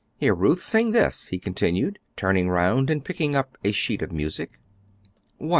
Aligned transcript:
"Here, 0.17 0.33
Ruth, 0.33 0.63
sing 0.63 0.93
this," 0.93 1.27
he 1.27 1.37
continued, 1.37 1.99
turning 2.15 2.49
round 2.49 2.89
and 2.89 3.05
picking 3.05 3.35
up 3.35 3.55
a 3.63 3.71
sheet 3.71 4.01
of 4.01 4.11
music. 4.11 4.59
"What?" 5.37 5.49